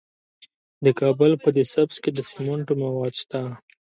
د 0.85 0.87
کابل 0.99 1.31
په 1.43 1.49
ده 1.55 1.63
سبز 1.73 1.95
کې 2.03 2.11
د 2.13 2.19
سمنټو 2.29 2.73
مواد 2.81 3.13
شته. 3.21 3.41